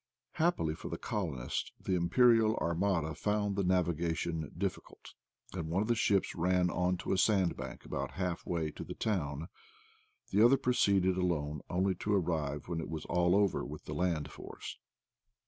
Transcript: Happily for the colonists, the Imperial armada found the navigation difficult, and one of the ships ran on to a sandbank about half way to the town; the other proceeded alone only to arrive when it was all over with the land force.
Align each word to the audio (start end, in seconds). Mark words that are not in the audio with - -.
Happily 0.31 0.73
for 0.73 0.89
the 0.89 0.97
colonists, 0.97 1.71
the 1.79 1.93
Imperial 1.93 2.55
armada 2.57 3.13
found 3.13 3.55
the 3.55 3.63
navigation 3.63 4.51
difficult, 4.57 5.13
and 5.53 5.67
one 5.69 5.83
of 5.83 5.87
the 5.87 5.93
ships 5.93 6.33
ran 6.33 6.71
on 6.71 6.97
to 6.97 7.13
a 7.13 7.19
sandbank 7.19 7.85
about 7.85 8.13
half 8.13 8.43
way 8.43 8.71
to 8.71 8.83
the 8.83 8.95
town; 8.95 9.47
the 10.31 10.43
other 10.43 10.57
proceeded 10.57 11.17
alone 11.17 11.61
only 11.69 11.93
to 11.93 12.15
arrive 12.15 12.67
when 12.67 12.79
it 12.79 12.89
was 12.89 13.05
all 13.05 13.35
over 13.35 13.63
with 13.63 13.85
the 13.85 13.93
land 13.93 14.31
force. 14.31 14.79